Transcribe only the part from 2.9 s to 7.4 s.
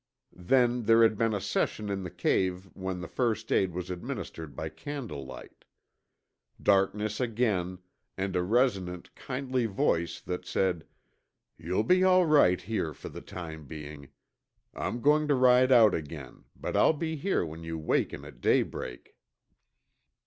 the first aid was administered by candlelight. Darkness